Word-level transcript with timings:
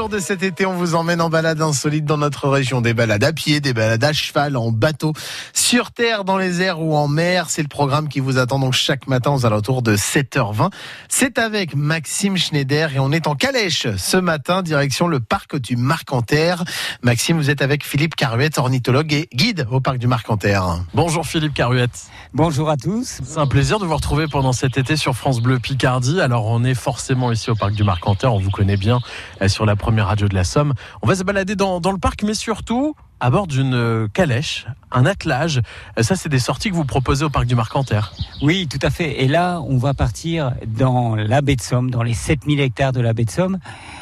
jours 0.00 0.08
de 0.08 0.18
cet 0.18 0.42
été, 0.42 0.64
on 0.64 0.72
vous 0.72 0.94
emmène 0.94 1.20
en 1.20 1.28
balade 1.28 1.60
insolite 1.60 2.06
dans 2.06 2.16
notre 2.16 2.48
région. 2.48 2.80
Des 2.80 2.94
balades 2.94 3.22
à 3.22 3.34
pied, 3.34 3.60
des 3.60 3.74
balades 3.74 4.02
à 4.02 4.14
cheval, 4.14 4.56
en 4.56 4.72
bateau, 4.72 5.12
sur 5.52 5.92
terre, 5.92 6.24
dans 6.24 6.38
les 6.38 6.62
airs 6.62 6.80
ou 6.80 6.96
en 6.96 7.06
mer. 7.06 7.50
C'est 7.50 7.60
le 7.60 7.68
programme 7.68 8.08
qui 8.08 8.18
vous 8.18 8.38
attend 8.38 8.58
donc 8.58 8.72
chaque 8.72 9.08
matin 9.08 9.32
aux 9.32 9.44
alentours 9.44 9.82
de 9.82 9.96
7h20. 9.96 10.70
C'est 11.10 11.36
avec 11.36 11.74
Maxime 11.74 12.38
Schneider 12.38 12.94
et 12.94 12.98
on 12.98 13.12
est 13.12 13.26
en 13.26 13.34
calèche 13.34 13.88
ce 13.98 14.16
matin, 14.16 14.62
direction 14.62 15.06
le 15.06 15.20
parc 15.20 15.58
du 15.58 15.76
Marcanterre. 15.76 16.64
Maxime, 17.02 17.36
vous 17.36 17.50
êtes 17.50 17.60
avec 17.60 17.84
Philippe 17.84 18.16
Caruette, 18.16 18.56
ornithologue 18.56 19.12
et 19.12 19.28
guide 19.34 19.66
au 19.70 19.80
parc 19.80 19.98
du 19.98 20.06
Marcanterre. 20.06 20.82
Bonjour 20.94 21.26
Philippe 21.26 21.52
Caruette. 21.52 22.06
Bonjour 22.32 22.70
à 22.70 22.78
tous. 22.78 23.20
C'est 23.22 23.38
un 23.38 23.46
plaisir 23.46 23.78
de 23.78 23.84
vous 23.84 23.96
retrouver 23.96 24.28
pendant 24.28 24.54
cet 24.54 24.78
été 24.78 24.96
sur 24.96 25.14
France 25.14 25.42
Bleu 25.42 25.58
Picardie. 25.58 26.22
Alors 26.22 26.46
on 26.46 26.64
est 26.64 26.74
forcément 26.74 27.30
ici 27.32 27.50
au 27.50 27.54
parc 27.54 27.74
du 27.74 27.84
Marcanterre, 27.84 28.32
on 28.32 28.38
vous 28.38 28.50
connaît 28.50 28.78
bien 28.78 29.00
euh, 29.42 29.48
sur 29.48 29.66
la 29.66 29.76
première 29.76 29.89
radio 29.98 30.28
de 30.28 30.34
la 30.34 30.44
Somme. 30.44 30.74
On 31.02 31.08
va 31.08 31.16
se 31.16 31.24
balader 31.24 31.56
dans, 31.56 31.80
le 31.80 31.98
parc, 31.98 32.22
mais 32.22 32.34
surtout 32.34 32.94
à 33.18 33.30
bord 33.30 33.46
d'une 33.46 33.74
euh, 33.74 34.08
calèche, 34.08 34.66
un 34.92 35.04
attelage. 35.04 35.60
Euh, 35.98 36.02
ça, 36.02 36.16
c'est 36.16 36.28
des 36.28 36.38
sorties 36.38 36.70
que 36.70 36.74
vous 36.74 36.84
proposez 36.84 37.24
au 37.24 37.30
parc 37.30 37.46
du 37.46 37.54
Marcanterre. 37.54 38.14
Oui, 38.40 38.68
tout 38.68 38.78
à 38.80 38.90
fait. 38.90 39.22
Et 39.22 39.28
là, 39.28 39.60
on 39.60 39.76
va 39.76 39.92
partir 39.92 40.52
dans 40.66 41.16
la 41.16 41.42
baie 41.42 41.56
de 41.56 41.60
Somme, 41.60 41.90
dans 41.90 42.02
les 42.02 42.14
7000 42.14 42.60
hectares 42.60 42.92
de 42.92 43.00
la 43.00 43.12
baie 43.12 43.24
de 43.24 43.30
Somme, 43.30 43.58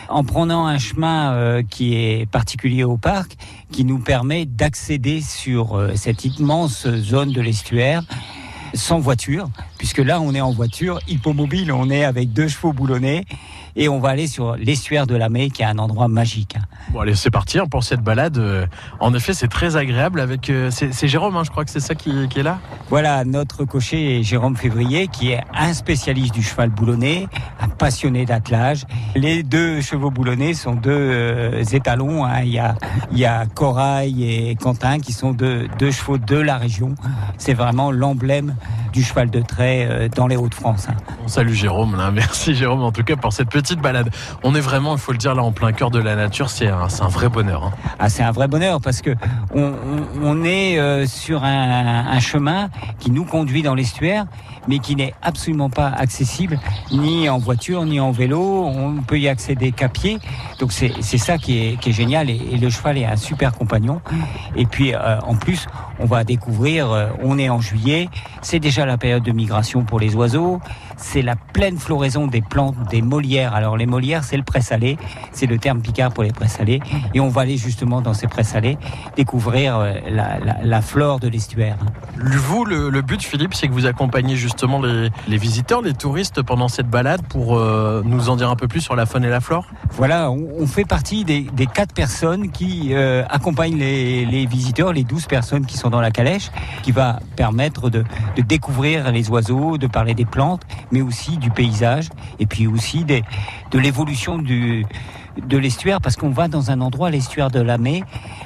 en 0.09 0.23
prenant 0.23 0.67
un 0.67 0.79
chemin 0.79 1.63
qui 1.65 1.95
est 1.95 2.31
particulier 2.31 2.85
au 2.85 2.97
parc, 2.97 3.37
qui 3.73 3.85
nous 3.85 3.99
permet 3.99 4.47
d'accéder 4.47 5.21
sur 5.21 5.91
cette 5.97 6.25
immense 6.25 6.87
zone 6.89 7.33
de 7.33 7.41
l'estuaire 7.41 8.03
sans 8.75 8.99
voiture, 8.99 9.49
puisque 9.79 9.99
là 9.99 10.21
on 10.21 10.35
est 10.35 10.41
en 10.41 10.53
voiture 10.53 11.01
hippomobile, 11.09 11.73
on 11.73 11.91
est 11.91 12.05
avec 12.05 12.33
deux 12.33 12.49
chevaux 12.49 12.73
boulonnés 12.73 13.25
et 13.77 13.89
on 13.89 14.01
va 14.01 14.11
aller 14.11 14.27
sur 14.27 14.57
l'estuaire 14.57 15.07
de 15.07 15.17
la 15.17 15.29
Mai 15.29 15.51
qui 15.51 15.63
est 15.63 15.67
un 15.67 15.79
endroit 15.79 16.09
magique. 16.09 16.57
Bon 16.91 17.01
allez 17.01 17.15
c'est 17.15 17.31
parti 17.31 17.59
hein, 17.59 17.67
pour 17.71 17.85
cette 17.85 18.01
balade. 18.01 18.39
Euh, 18.39 18.67
en 19.01 19.15
effet 19.15 19.35
c'est 19.35 19.49
très 19.49 19.77
agréable 19.77 20.21
avec 20.21 20.51
euh, 20.51 20.71
c'est 20.71 21.09
Jérôme 21.09 21.37
hein, 21.37 21.43
je 21.45 21.51
crois 21.51 21.65
que 21.65 21.71
c'est 21.71 21.81
ça 21.81 21.95
qui, 21.95 22.11
est 22.11 22.43
là. 22.43 22.59
Voilà 22.89 23.25
notre 23.25 23.65
cocher 23.65 24.23
Jérôme 24.23 24.57
Février 24.57 25.09
qui 25.09 25.33
est 25.33 25.41
un 25.55 25.75
spécialiste 25.75 26.35
du 26.35 26.43
cheval 26.43 26.71
boulonné, 26.71 27.29
un 27.61 27.69
passionné 27.69 28.25
d'attelage. 28.25 28.85
Les 29.15 29.43
deux 29.43 29.81
chevaux 29.81 30.11
boulonnés 30.11 30.55
sont 30.55 30.75
deux 30.75 30.91
euh, 30.91 31.65
étalons. 31.73 32.25
Hein. 32.25 32.43
Il 32.43 32.53
y 32.53 32.59
a 32.59 32.77
il 33.13 33.19
y 33.19 33.25
a 33.25 33.47
Corail 33.47 34.25
et 34.25 34.55
Quentin 34.57 34.99
qui 34.99 35.13
sont 35.13 35.33
deux, 35.33 35.69
deux 35.79 35.91
chevaux 35.91 36.19
de 36.19 36.37
la 36.37 36.57
région. 36.57 36.95
C'est 37.37 37.55
vraiment 37.55 37.91
l'emblème 37.91 38.55
du 38.93 39.03
cheval 39.03 39.31
de 39.31 39.41
trait 39.41 40.09
dans 40.15 40.27
les 40.27 40.37
Hauts-de-France. 40.37 40.89
On 41.25 41.29
salue 41.29 41.53
Jérôme 41.53 41.97
là. 41.97 42.11
Merci 42.13 42.55
Jérôme 42.55 42.83
en 42.83 42.93
tout 42.93 43.05
cas 43.05 43.17
pour 43.17 43.33
cette 43.33 43.51
petite 43.51 43.81
balade. 43.81 44.11
On 44.43 44.55
est 44.55 44.61
vraiment, 44.61 44.95
il 44.95 45.01
faut 45.01 45.13
le 45.13 45.19
dire, 45.19 45.35
là 45.35 45.43
en 45.43 45.53
plein 45.53 45.73
cœur 45.73 45.91
de 45.91 45.99
la 45.99 46.17
nature. 46.17 46.51
C'est 46.51 46.69
un, 46.69 46.89
un, 47.01 47.09
vrai 47.09 47.29
bonheur. 47.29 47.65
Hein. 47.65 47.73
Ah, 47.99 48.09
c'est 48.09 48.23
un 48.23 48.31
vrai 48.31 48.49
bonheur 48.49 48.81
parce 48.81 49.03
que 49.03 49.15
on, 49.55 49.73
on, 50.23 50.45
est 50.45 50.79
euh, 50.79 51.07
sur 51.07 51.45
un, 51.45 52.07
un, 52.07 52.21
chemin 52.21 52.69
qui 52.99 53.11
nous 53.11 53.25
conduit 53.25 53.63
dans 53.63 53.75
l'estuaire, 53.75 54.27
mais 54.67 54.79
qui 54.79 54.97
n'est 54.97 55.15
absolument 55.23 55.71
pas 55.71 55.89
accessible 55.89 56.59
ni 56.93 57.29
en 57.29 57.39
voiture 57.39 57.85
ni 57.85 58.01
en 58.01 58.11
vélo. 58.11 58.65
On 58.67 59.03
peut 59.03 59.19
y 59.19 59.29
accéder 59.29 59.73
qu'à 59.73 59.89
pied. 59.89 60.19
Donc 60.59 60.73
c'est 60.73 61.19
ça 61.19 61.39
qui 61.39 61.59
est, 61.59 61.81
qui 61.81 61.91
est 61.91 61.93
génial. 61.93 62.31
Et, 62.31 62.39
le 62.59 62.71
cheval 62.71 62.99
est 62.99 63.07
un 63.07 63.17
super 63.17 63.53
compagnon. 63.53 64.01
Et 64.57 64.67
puis 64.67 64.95
euh, 64.95 65.21
en 65.21 65.35
plus, 65.35 65.67
on 66.01 66.07
va 66.07 66.25
découvrir. 66.25 66.91
Euh, 66.91 67.09
on 67.23 67.39
est 67.39 67.49
en 67.49 67.61
juillet. 67.61 68.09
C'est 68.43 68.59
déjà 68.59 68.78
la 68.87 68.99
période 68.99 69.23
de 69.23 69.33
migration 69.33 69.85
pour 69.85 70.01
les 70.01 70.15
oiseaux. 70.15 70.61
C'est 70.97 71.23
la 71.23 71.37
pleine 71.37 71.79
floraison 71.79 72.27
des 72.27 72.43
plantes, 72.43 72.77
des 72.91 73.03
molières 73.03 73.39
alors 73.55 73.77
les 73.77 73.87
Molières, 73.87 74.25
c'est 74.25 74.37
le 74.37 74.43
pré-salé, 74.43 74.99
c'est 75.33 75.47
le 75.47 75.59
terme 75.59 75.81
picard 75.81 76.13
pour 76.13 76.23
les 76.23 76.33
pré-salés. 76.33 76.81
Et 77.15 77.21
on 77.21 77.29
va 77.29 77.43
aller 77.43 77.57
justement 77.57 78.01
dans 78.01 78.15
ces 78.15 78.27
pré-salés 78.27 78.79
découvrir 79.17 79.79
euh, 79.79 79.95
la, 80.63 80.83
flore 80.83 81.19
de 81.19 81.29
l'estuaire. 81.29 81.77
Vous, 82.17 82.65
le, 82.65 83.03
but, 83.03 83.23
Philippe, 83.23 83.55
c'est 83.55 83.69
que 83.69 83.73
vous 83.73 83.87
accompagnez 83.87 84.37
justement 84.37 84.81
les, 84.81 85.37
visiteurs, 85.37 85.83
les 85.83 85.93
touristes 85.93 86.43
pendant 86.43 86.69
cette 86.69 86.89
balade 86.89 87.23
pour 87.29 87.57
euh, 87.57 88.03
nous 88.05 88.29
en 88.29 88.37
dire 88.37 88.51
un 88.51 88.57
peu 88.57 88.69
plus 88.69 88.81
sur 88.81 88.97
la 88.97 89.07
faune 89.07 89.25
et 89.25 89.29
la 89.29 89.41
flore? 89.41 89.67
Voilà, 89.93 90.31
on, 90.31 90.67
fait 90.67 90.85
partie 90.85 91.25
des, 91.25 91.47
quatre 91.75 91.95
personnes 91.95 92.51
qui 92.51 92.95
euh, 92.95 93.25
accompagnent 93.29 93.79
les, 93.79 94.47
visiteurs, 94.47 94.93
les 94.93 95.05
douze 95.05 95.27
personnes 95.27 95.67
qui 95.67 95.77
sont 95.77 95.91
dans 95.91 96.01
la 96.01 96.11
calèche, 96.11 96.51
qui 96.83 96.93
va 96.93 97.19
permettre 97.37 97.91
de, 97.91 98.05
de 98.37 98.43
découvrir 98.43 98.68
les 99.13 99.31
oiseaux, 99.31 99.79
de 99.79 99.87
parler 99.87 100.15
des 100.15 100.25
plantes, 100.25 100.63
mais 100.93 101.01
aussi 101.01 101.37
du 101.39 101.51
paysage, 101.51 102.09
et 102.39 102.47
puis 102.47 102.67
aussi 102.67 103.05
de 103.05 103.23
l'évolution 103.79 104.39
de 104.39 105.57
l'estuaire 105.57 106.01
parce 106.01 106.17
qu'on 106.17 106.31
va 106.31 106.49
dans 106.49 106.71
un 106.71 106.81
endroit 106.81 107.11
l'estuaire 107.11 107.51
de 107.51 107.61
la 107.61 107.79
Mai. 107.79 108.03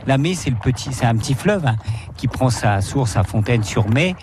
La 0.07 0.19
Mai 0.19 0.35
c'est 0.35 0.51
le 0.51 0.57
petit 0.57 0.93
c'est 0.93 1.07
un 1.07 1.17
petit 1.17 1.35
fleuve 1.35 1.67
hein, 1.67 1.77
qui 2.17 2.29
prend 2.29 2.51
sa 2.51 2.81
source 2.81 3.17
à 3.17 3.23
Fontaine-sur-Mai 3.23 4.15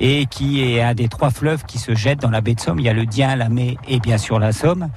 et 0.00 0.26
qui 0.26 0.62
est 0.62 0.82
un 0.82 0.94
des 0.94 1.08
trois 1.08 1.30
fleuves 1.30 1.64
qui 1.64 1.78
se 1.78 1.94
jettent 1.94 2.20
dans 2.20 2.30
la 2.30 2.40
baie 2.40 2.54
de 2.54 2.60
Somme. 2.60 2.78
Il 2.80 2.84
y 2.84 2.88
a 2.88 2.92
le 2.92 3.06
Dien, 3.06 3.34
la 3.36 3.48
Mai 3.48 3.78
et 3.88 3.98
bien 3.98 4.18
sûr 4.18 4.38
la 4.38 4.52
Somme 4.52 4.88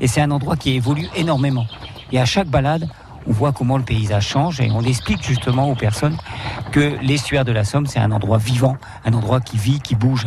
et 0.00 0.06
c'est 0.06 0.20
un 0.20 0.30
endroit 0.30 0.56
qui 0.56 0.72
évolue 0.72 1.06
énormément. 1.16 1.66
Et 2.12 2.18
à 2.18 2.24
chaque 2.24 2.48
balade, 2.48 2.88
on 3.26 3.32
voit 3.32 3.52
comment 3.52 3.76
le 3.76 3.84
paysage 3.84 4.28
change 4.28 4.60
et 4.60 4.70
on 4.70 4.82
explique 4.82 5.22
justement 5.22 5.70
aux 5.70 5.74
personnes 5.74 6.16
que 6.72 6.96
l'estuaire 7.02 7.44
de 7.44 7.52
la 7.52 7.64
Somme, 7.64 7.86
c'est 7.86 7.98
un 7.98 8.12
endroit 8.12 8.38
vivant, 8.38 8.76
un 9.04 9.12
endroit 9.12 9.40
qui 9.40 9.58
vit, 9.58 9.80
qui 9.80 9.94
bouge. 9.94 10.26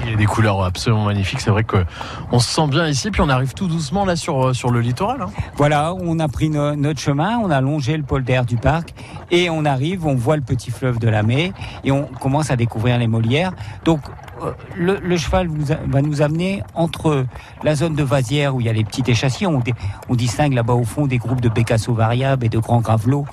Il 0.00 0.10
y 0.10 0.14
a 0.14 0.16
des 0.16 0.26
couleurs 0.26 0.62
absolument 0.62 1.04
magnifiques. 1.04 1.40
C'est 1.40 1.50
vrai 1.50 1.64
qu'on 1.64 2.38
se 2.38 2.48
sent 2.48 2.66
bien 2.68 2.86
ici, 2.86 3.10
puis 3.10 3.20
on 3.20 3.28
arrive 3.28 3.54
tout 3.54 3.66
doucement 3.66 4.04
là 4.04 4.16
sur, 4.16 4.48
euh, 4.48 4.52
sur 4.52 4.70
le 4.70 4.80
littoral. 4.80 5.22
Hein. 5.22 5.30
Voilà, 5.56 5.94
on 5.94 6.18
a 6.18 6.28
pris 6.28 6.50
notre 6.50 7.00
chemin, 7.00 7.38
on 7.38 7.50
a 7.50 7.60
longé 7.60 7.96
le 7.96 8.02
polder 8.02 8.42
du 8.46 8.56
parc 8.56 8.94
et 9.30 9.50
on 9.50 9.64
arrive, 9.64 10.06
on 10.06 10.14
voit 10.14 10.36
le 10.36 10.42
petit 10.42 10.70
fleuve 10.70 10.98
de 10.98 11.08
la 11.08 11.22
Mai 11.22 11.52
et 11.84 11.92
on 11.92 12.04
commence 12.04 12.50
à 12.50 12.56
découvrir 12.56 12.98
les 12.98 13.08
Molières. 13.08 13.52
Donc 13.84 14.00
euh, 14.42 14.52
le, 14.76 15.16
cheval 15.16 15.48
va 15.48 16.00
nous 16.00 16.22
amener 16.22 16.62
entre 16.74 17.26
la 17.64 17.74
zone 17.74 17.94
de 17.94 18.04
vasière 18.04 18.54
où 18.54 18.60
il 18.60 18.66
y 18.66 18.70
a 18.70 18.72
les 18.72 18.84
petits 18.84 19.02
échassiers, 19.06 19.46
on, 19.46 19.62
on 20.08 20.14
distingue 20.14 20.52
là-bas 20.52 20.74
au 20.74 20.84
fond 20.84 21.06
des 21.06 21.18
groupes 21.18 21.40
de 21.40 21.48
bécassos 21.48 21.94
variables 21.94 22.46
et 22.46 22.48
de 22.48 22.58
grands 22.58 22.80
gravelots 22.80 23.26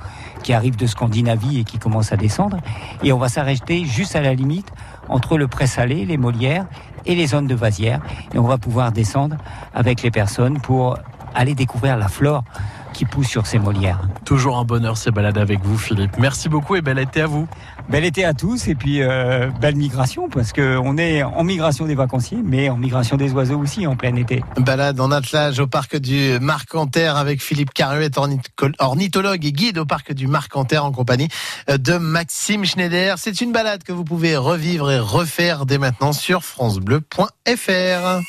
qui 0.43 0.53
arrivent 0.53 0.77
de 0.77 0.87
Scandinavie 0.87 1.59
et 1.59 1.63
qui 1.63 1.79
commencent 1.79 2.11
à 2.11 2.17
descendre. 2.17 2.57
Et 3.03 3.11
on 3.11 3.17
va 3.17 3.29
s'arrêter 3.29 3.83
juste 3.85 4.15
à 4.15 4.21
la 4.21 4.33
limite 4.33 4.71
entre 5.09 5.37
le 5.37 5.47
pré-salé, 5.47 6.05
les 6.05 6.17
Molières 6.17 6.65
et 7.05 7.15
les 7.15 7.27
zones 7.27 7.47
de 7.47 7.55
vasière. 7.55 8.01
Et 8.33 8.39
on 8.39 8.47
va 8.47 8.57
pouvoir 8.57 8.91
descendre 8.91 9.37
avec 9.73 10.01
les 10.01 10.11
personnes 10.11 10.59
pour 10.59 10.97
aller 11.33 11.55
découvrir 11.55 11.97
la 11.97 12.07
flore 12.07 12.43
qui 12.95 13.05
pousse 13.05 13.27
sur 13.27 13.45
ces 13.45 13.59
Molières. 13.59 14.01
Toujours 14.23 14.57
un 14.57 14.63
bonheur 14.63 14.97
ces 14.97 15.11
balades 15.11 15.37
avec 15.37 15.59
vous 15.63 15.77
Philippe. 15.77 16.17
Merci 16.17 16.47
beaucoup 16.49 16.75
et 16.75 16.81
bel 16.81 16.97
été 16.97 17.21
à 17.21 17.27
vous. 17.27 17.47
Bel 17.89 18.05
été 18.05 18.23
à 18.23 18.33
tous 18.33 18.67
et 18.67 18.75
puis 18.75 19.01
euh, 19.01 19.49
belle 19.59 19.75
migration 19.75 20.29
parce 20.29 20.53
qu'on 20.53 20.97
est 20.97 21.21
en 21.21 21.43
migration 21.43 21.85
des 21.85 21.95
vacanciers 21.95 22.39
mais 22.43 22.69
en 22.69 22.77
migration 22.77 23.17
des 23.17 23.33
oiseaux 23.33 23.59
aussi 23.59 23.85
en 23.85 23.95
plein 23.95 24.15
été. 24.15 24.43
Balade 24.57 24.99
en 24.99 25.11
attelage 25.11 25.59
au 25.59 25.67
parc 25.67 25.97
du 25.97 26.39
Marcanterre 26.39 27.17
avec 27.17 27.41
Philippe 27.41 27.73
Caruet, 27.73 28.11
ornithologue 28.79 29.45
et 29.45 29.51
guide 29.51 29.77
au 29.77 29.85
parc 29.85 30.13
du 30.13 30.27
Marcanterre 30.27 30.85
en 30.85 30.91
compagnie 30.91 31.27
de 31.67 31.97
Maxime 31.97 32.63
Schneider. 32.63 33.17
C'est 33.17 33.41
une 33.41 33.51
balade 33.51 33.83
que 33.83 33.91
vous 33.91 34.05
pouvez 34.05 34.37
revivre 34.37 34.89
et 34.91 34.99
refaire 34.99 35.65
dès 35.65 35.77
maintenant 35.77 36.13
sur 36.13 36.43
francebleu.fr. 36.43 38.21